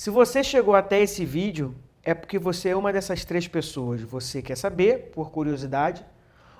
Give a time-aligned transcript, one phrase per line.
[0.00, 4.00] Se você chegou até esse vídeo, é porque você é uma dessas três pessoas.
[4.00, 6.02] Você quer saber, por curiosidade,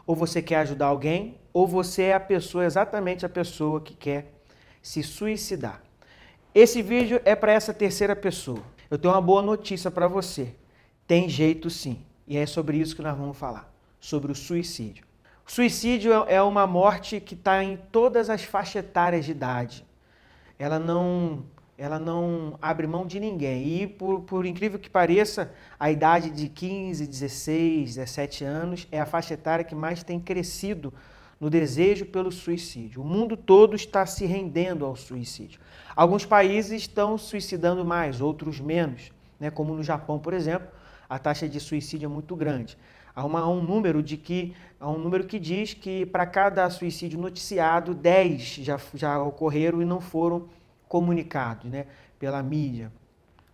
[0.06, 4.30] ou você quer ajudar alguém, ou você é a pessoa, exatamente a pessoa que quer
[4.82, 5.82] se suicidar.
[6.54, 8.62] Esse vídeo é para essa terceira pessoa.
[8.90, 10.54] Eu tenho uma boa notícia para você.
[11.06, 12.04] Tem jeito sim.
[12.26, 15.06] E é sobre isso que nós vamos falar, sobre o suicídio.
[15.48, 19.82] O suicídio é uma morte que está em todas as faixas etárias de idade.
[20.58, 21.42] Ela não
[21.80, 23.82] ela não abre mão de ninguém.
[23.82, 29.06] E, por, por incrível que pareça, a idade de 15, 16, 17 anos é a
[29.06, 30.92] faixa etária que mais tem crescido
[31.40, 33.00] no desejo pelo suicídio.
[33.00, 35.58] O mundo todo está se rendendo ao suicídio.
[35.96, 39.10] Alguns países estão suicidando mais, outros menos,
[39.40, 39.50] né?
[39.50, 40.68] como no Japão, por exemplo,
[41.08, 42.76] a taxa de suicídio é muito grande.
[43.16, 46.68] Há, uma, há um número de que há um número que diz que para cada
[46.68, 50.46] suicídio noticiado, 10 já, já ocorreram e não foram
[50.90, 51.86] comunicados né,
[52.18, 52.90] pela mídia.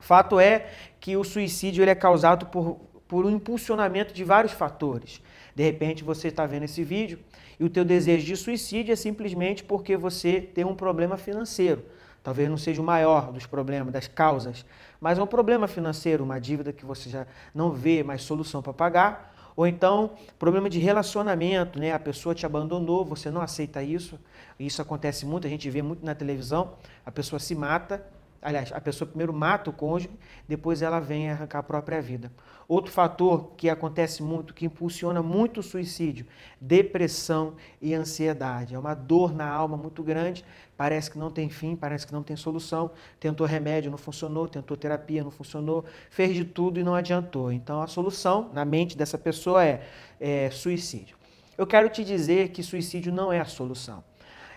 [0.00, 5.20] Fato é que o suicídio ele é causado por, por um impulsionamento de vários fatores.
[5.54, 7.18] De repente você está vendo esse vídeo
[7.60, 11.84] e o teu desejo de suicídio é simplesmente porque você tem um problema financeiro.
[12.23, 14.65] Talvez não seja o maior dos problemas, das causas,
[14.98, 18.73] mas é um problema financeiro, uma dívida que você já não vê mais solução para
[18.73, 21.93] pagar, ou então, problema de relacionamento, né?
[21.93, 24.21] A pessoa te abandonou, você não aceita isso.
[24.60, 26.74] Isso acontece muito, a gente vê muito na televisão.
[27.07, 28.07] A pessoa se mata,
[28.40, 30.10] aliás, a pessoa primeiro mata o cônjuge,
[30.48, 32.30] depois ela vem arrancar a própria vida.
[32.68, 36.26] Outro fator que acontece muito, que impulsiona muito o suicídio,
[36.60, 38.74] depressão e ansiedade.
[38.74, 40.45] É uma dor na alma muito grande,
[40.76, 42.90] parece que não tem fim, parece que não tem solução.
[43.20, 47.52] Tentou remédio, não funcionou, tentou terapia, não funcionou, fez de tudo e não adiantou.
[47.52, 49.87] Então a solução na mente dessa pessoa é,
[50.18, 51.16] é suicídio.
[51.56, 54.02] Eu quero te dizer que suicídio não é a solução.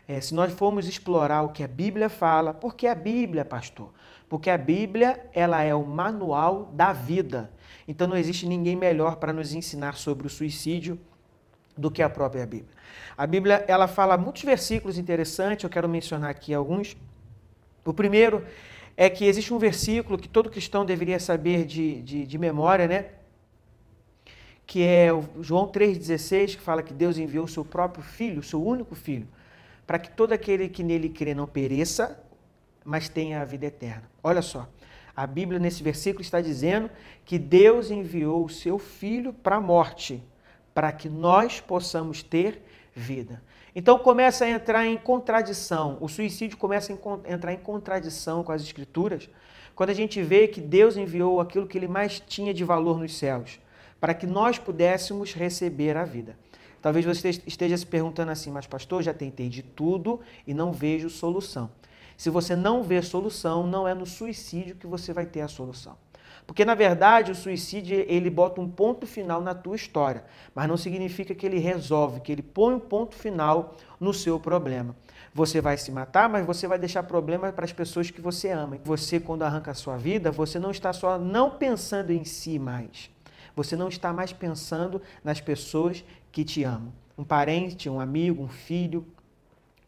[0.09, 3.93] É, se nós formos explorar o que a Bíblia fala, por que a Bíblia, pastor?
[4.27, 7.51] Porque a Bíblia ela é o manual da vida.
[7.87, 10.99] Então não existe ninguém melhor para nos ensinar sobre o suicídio
[11.77, 12.71] do que a própria Bíblia.
[13.15, 16.97] A Bíblia ela fala muitos versículos interessantes, eu quero mencionar aqui alguns.
[17.85, 18.43] O primeiro
[18.97, 23.05] é que existe um versículo que todo cristão deveria saber de, de, de memória, né?
[24.65, 25.09] Que é
[25.39, 29.27] João 3,16, que fala que Deus enviou o seu próprio filho, o seu único filho,
[29.89, 32.23] para que todo aquele que nele crê não pereça,
[32.85, 34.03] mas tenha a vida eterna.
[34.21, 34.69] Olha só,
[35.15, 36.91] a Bíblia, nesse versículo, está dizendo
[37.25, 40.23] que Deus enviou o seu Filho para a morte,
[40.75, 42.61] para que nós possamos ter
[42.93, 43.41] vida.
[43.75, 48.61] Então começa a entrar em contradição, o suicídio começa a entrar em contradição com as
[48.61, 49.27] Escrituras,
[49.73, 53.17] quando a gente vê que Deus enviou aquilo que ele mais tinha de valor nos
[53.17, 53.59] céus,
[53.99, 56.37] para que nós pudéssemos receber a vida.
[56.81, 61.09] Talvez você esteja se perguntando assim, mas pastor, já tentei de tudo e não vejo
[61.09, 61.69] solução.
[62.15, 65.95] Se você não vê solução, não é no suicídio que você vai ter a solução.
[66.45, 70.23] Porque na verdade o suicídio ele bota um ponto final na tua história,
[70.55, 74.95] mas não significa que ele resolve, que ele põe um ponto final no seu problema.
[75.31, 78.79] Você vai se matar, mas você vai deixar problema para as pessoas que você ama.
[78.83, 83.11] Você quando arranca a sua vida, você não está só não pensando em si mais.
[83.55, 86.93] Você não está mais pensando nas pessoas que te amam.
[87.17, 89.05] Um parente, um amigo, um filho,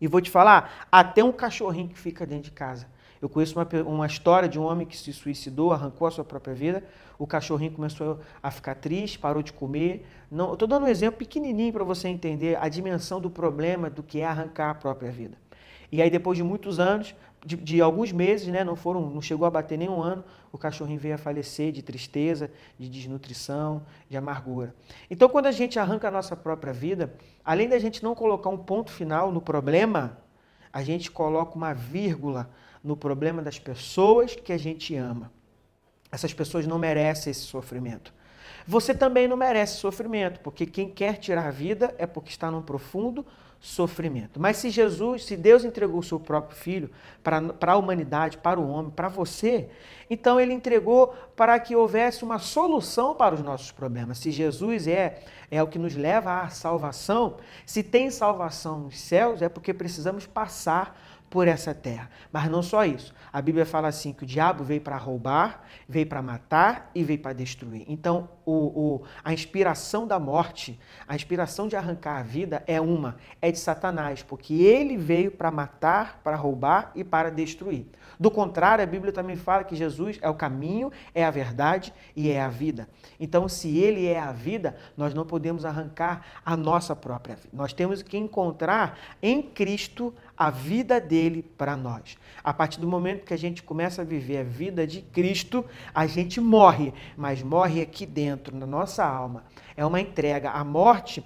[0.01, 2.87] e vou te falar, até um cachorrinho que fica dentro de casa.
[3.21, 6.55] Eu conheço uma, uma história de um homem que se suicidou, arrancou a sua própria
[6.55, 6.83] vida.
[7.19, 10.07] O cachorrinho começou a ficar triste, parou de comer.
[10.29, 14.21] Não, estou dando um exemplo pequenininho para você entender a dimensão do problema do que
[14.21, 15.37] é arrancar a própria vida.
[15.91, 17.13] E aí, depois de muitos anos,
[17.45, 20.99] de, de, alguns meses, né, não foram, não chegou a bater nenhum ano, o cachorrinho
[20.99, 24.75] veio a falecer de tristeza, de desnutrição, de amargura.
[25.09, 27.13] Então, quando a gente arranca a nossa própria vida,
[27.43, 30.17] além da gente não colocar um ponto final no problema,
[30.71, 32.49] a gente coloca uma vírgula
[32.83, 35.31] no problema das pessoas que a gente ama.
[36.11, 38.13] Essas pessoas não merecem esse sofrimento.
[38.67, 42.61] Você também não merece sofrimento, porque quem quer tirar a vida é porque está num
[42.61, 43.25] profundo
[43.59, 44.39] sofrimento.
[44.39, 46.89] Mas se Jesus, se Deus entregou o seu próprio filho
[47.23, 49.69] para a humanidade, para o homem, para você,
[50.09, 54.17] então ele entregou para que houvesse uma solução para os nossos problemas.
[54.17, 55.21] Se Jesus é
[55.51, 57.35] é o que nos leva à salvação,
[57.65, 60.97] se tem salvação nos céus, é porque precisamos passar
[61.31, 62.09] por essa terra.
[62.31, 63.15] Mas não só isso.
[63.31, 67.19] A Bíblia fala assim que o diabo veio para roubar, veio para matar e veio
[67.19, 67.85] para destruir.
[67.87, 73.15] Então, o, o, a inspiração da morte, a inspiração de arrancar a vida é uma,
[73.41, 77.87] é de Satanás, porque ele veio para matar, para roubar e para destruir.
[78.19, 82.29] Do contrário, a Bíblia também fala que Jesus é o caminho, é a verdade e
[82.29, 82.89] é a vida.
[83.17, 87.49] Então, se ele é a vida, nós não podemos arrancar a nossa própria vida.
[87.53, 92.17] Nós temos que encontrar em Cristo a vida dele para nós.
[92.43, 96.07] A partir do momento que a gente começa a viver a vida de Cristo, a
[96.07, 99.43] gente morre, mas morre aqui dentro, na nossa alma.
[99.77, 100.49] É uma entrega.
[100.49, 101.23] A morte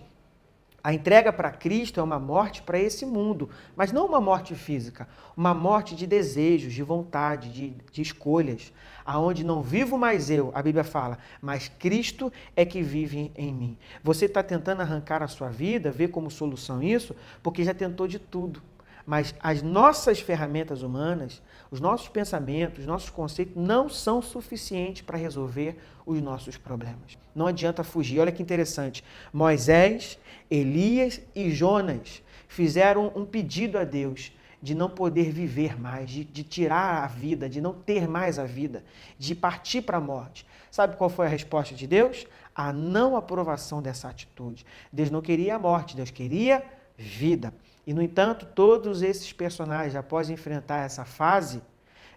[0.84, 5.08] a entrega para Cristo é uma morte para esse mundo, mas não uma morte física,
[5.36, 8.72] uma morte de desejos, de vontade, de, de, escolhas,
[9.04, 13.78] aonde não vivo mais eu, a Bíblia fala, mas Cristo é que vive em mim.
[14.04, 18.20] Você está tentando arrancar a sua vida, ver como solução isso, porque já tentou de
[18.20, 18.62] tudo.
[19.06, 25.18] Mas as nossas ferramentas humanas, os nossos pensamentos, os nossos conceitos não são suficientes para
[25.18, 27.18] resolver os nossos problemas.
[27.36, 28.20] Não adianta fugir.
[28.20, 29.04] Olha que interessante.
[29.32, 30.18] Moisés,
[30.50, 34.32] Elias e Jonas fizeram um pedido a Deus
[34.62, 38.46] de não poder viver mais, de, de tirar a vida, de não ter mais a
[38.46, 38.84] vida,
[39.20, 40.44] de partir para a morte.
[40.72, 42.26] Sabe qual foi a resposta de Deus?
[42.56, 44.66] A não aprovação dessa atitude.
[44.92, 46.64] Deus não queria a morte, Deus queria
[46.98, 47.54] vida.
[47.86, 51.62] E, no entanto, todos esses personagens, após enfrentar essa fase,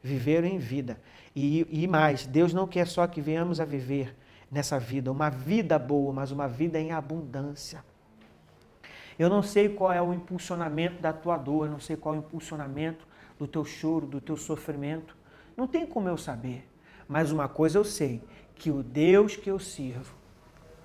[0.02, 0.98] viveram em vida.
[1.34, 4.16] E, e mais, Deus não quer só que venhamos a viver
[4.50, 7.84] nessa vida uma vida boa, mas uma vida em abundância.
[9.18, 12.18] Eu não sei qual é o impulsionamento da tua dor, eu não sei qual é
[12.18, 13.06] o impulsionamento
[13.38, 15.16] do teu choro, do teu sofrimento.
[15.56, 16.66] Não tem como eu saber.
[17.06, 18.22] Mas uma coisa eu sei,
[18.54, 20.14] que o Deus que eu sirvo,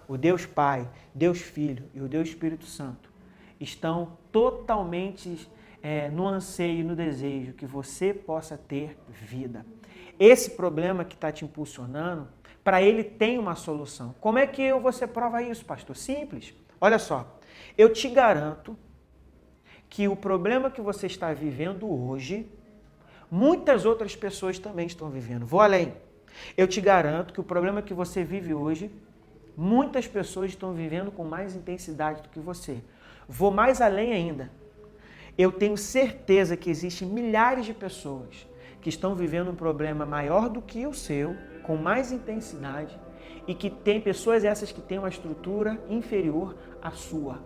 [0.07, 3.09] o Deus Pai, Deus Filho e o Deus Espírito Santo,
[3.59, 5.49] estão totalmente
[5.81, 9.65] é, no anseio e no desejo que você possa ter vida.
[10.19, 12.27] Esse problema que está te impulsionando,
[12.63, 14.15] para ele tem uma solução.
[14.19, 15.95] Como é que você prova isso, pastor?
[15.95, 16.53] Simples.
[16.81, 17.39] Olha só,
[17.77, 18.77] eu te garanto
[19.89, 22.49] que o problema que você está vivendo hoje,
[23.29, 25.45] muitas outras pessoas também estão vivendo.
[25.45, 25.93] Vou além.
[26.57, 28.89] Eu te garanto que o problema que você vive hoje,
[29.55, 32.81] muitas pessoas estão vivendo com mais intensidade do que você.
[33.27, 34.51] Vou mais além ainda.
[35.37, 38.47] Eu tenho certeza que existem milhares de pessoas
[38.81, 42.99] que estão vivendo um problema maior do que o seu, com mais intensidade,
[43.47, 47.39] e que tem pessoas essas que têm uma estrutura inferior à sua.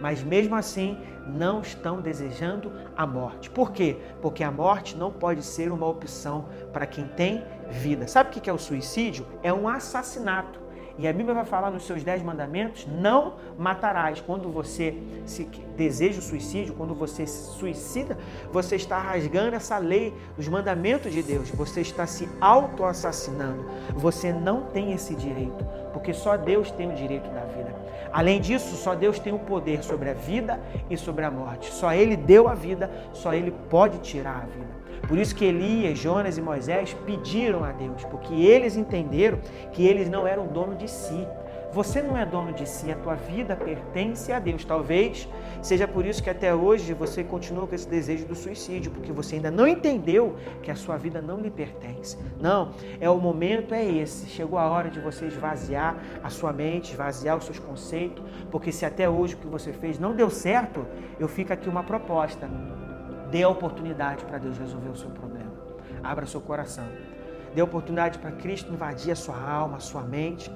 [0.00, 0.96] Mas mesmo assim
[1.26, 3.50] não estão desejando a morte.
[3.50, 3.98] Por quê?
[4.22, 8.08] Porque a morte não pode ser uma opção para quem tem vida.
[8.08, 9.26] Sabe o que é o suicídio?
[9.42, 10.58] É um assassinato.
[11.00, 14.20] E a Bíblia vai falar nos seus dez mandamentos: não matarás.
[14.20, 14.94] Quando você
[15.24, 15.44] se
[15.76, 18.18] deseja o suicídio, quando você se suicida,
[18.52, 21.48] você está rasgando essa lei, os mandamentos de Deus.
[21.50, 23.64] Você está se auto-assassinando.
[23.96, 27.74] Você não tem esse direito, porque só Deus tem o direito da vida.
[28.12, 30.58] Além disso, só Deus tem o poder sobre a vida
[30.88, 31.72] e sobre a morte.
[31.72, 34.80] Só Ele deu a vida, só Ele pode tirar a vida.
[35.06, 39.38] Por isso que Elias, Jonas e Moisés pediram a Deus, porque eles entenderam
[39.72, 41.26] que eles não eram dono de si.
[41.72, 44.64] Você não é dono de si, a tua vida pertence a Deus.
[44.64, 45.28] Talvez
[45.62, 49.36] seja por isso que até hoje você continua com esse desejo do suicídio, porque você
[49.36, 52.18] ainda não entendeu que a sua vida não lhe pertence.
[52.40, 54.26] Não, é o momento é esse.
[54.26, 58.84] Chegou a hora de você esvaziar a sua mente, esvaziar os seus conceitos, porque se
[58.84, 60.84] até hoje o que você fez não deu certo,
[61.20, 62.50] eu fico aqui uma proposta.
[63.30, 65.52] Dê a oportunidade para Deus resolver o seu problema.
[66.02, 66.88] Abra seu coração.
[67.54, 70.50] Dê a oportunidade para Cristo invadir a sua alma, a sua mente.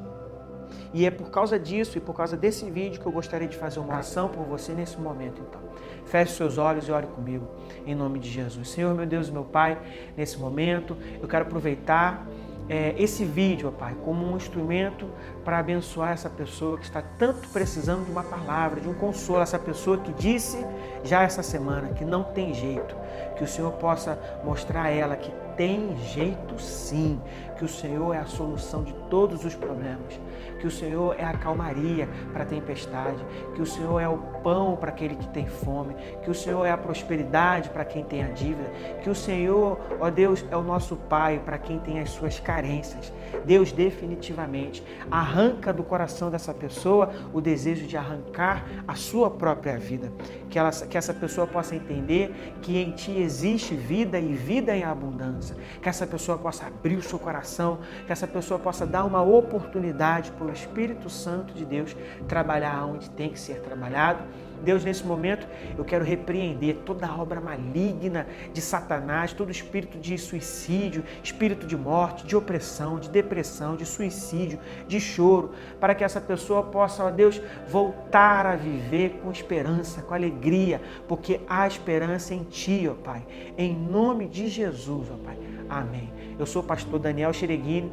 [0.92, 3.80] E é por causa disso e por causa desse vídeo que eu gostaria de fazer
[3.80, 5.60] uma oração por você nesse momento, então.
[6.06, 7.46] Feche seus olhos e ore comigo,
[7.86, 8.70] em nome de Jesus.
[8.70, 9.78] Senhor, meu Deus meu Pai,
[10.16, 12.26] nesse momento, eu quero aproveitar
[12.68, 15.08] é, esse vídeo, Pai, como um instrumento
[15.44, 19.58] para abençoar essa pessoa que está tanto precisando de uma palavra, de um consolo, essa
[19.58, 20.64] pessoa que disse
[21.02, 22.96] já essa semana que não tem jeito,
[23.36, 27.20] que o Senhor possa mostrar a ela que tem jeito sim,
[27.56, 30.20] que o Senhor é a solução de todos os problemas,
[30.60, 34.76] que o Senhor é a calmaria para a tempestade, que o Senhor é o pão
[34.76, 38.28] para aquele que tem fome, que o Senhor é a prosperidade para quem tem a
[38.28, 38.70] dívida,
[39.02, 43.12] que o Senhor, ó Deus, é o nosso Pai para quem tem as suas carências.
[43.44, 50.10] Deus definitivamente arranca do coração dessa pessoa o desejo de arrancar a sua própria vida,
[50.48, 54.82] que, ela, que essa pessoa possa entender que em Ti existe vida e vida em
[54.82, 55.43] abundância,
[55.82, 60.30] que essa pessoa possa abrir o seu coração, que essa pessoa possa dar uma oportunidade
[60.32, 61.94] para o Espírito Santo de Deus
[62.26, 64.22] trabalhar onde tem que ser trabalhado
[64.64, 70.16] Deus, nesse momento, eu quero repreender toda a obra maligna de Satanás, todo espírito de
[70.18, 76.20] suicídio, espírito de morte, de opressão, de depressão, de suicídio, de choro, para que essa
[76.20, 82.44] pessoa possa, ó Deus, voltar a viver com esperança, com alegria, porque há esperança em
[82.44, 83.24] Ti, ó Pai.
[83.56, 85.38] Em nome de Jesus, ó Pai.
[85.68, 86.12] Amém.
[86.38, 87.92] Eu sou o pastor Daniel Xereguini.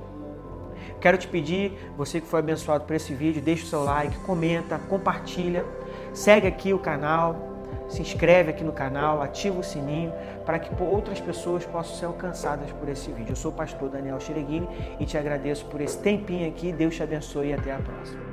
[0.99, 4.77] Quero te pedir, você que foi abençoado por esse vídeo, deixa o seu like, comenta,
[4.77, 5.65] compartilha
[6.13, 7.35] Segue aqui o canal,
[7.87, 10.13] se inscreve aqui no canal, ativa o sininho
[10.45, 13.31] para que outras pessoas possam ser alcançadas por esse vídeo.
[13.31, 14.67] Eu sou o pastor Daniel Xereguini
[14.99, 16.71] e te agradeço por esse tempinho aqui.
[16.71, 18.30] Deus te abençoe e até a próxima.